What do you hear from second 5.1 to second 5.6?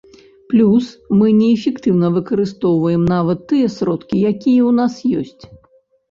ёсць.